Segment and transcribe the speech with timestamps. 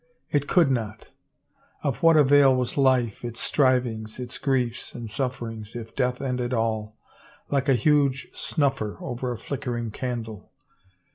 [0.31, 1.09] It could not
[1.83, 6.55] I Of what avail was life, its strivings, its griefs and sufferings, if death ended
[6.55, 6.97] all,
[7.51, 10.51] like a huge snuffer over a flickering candle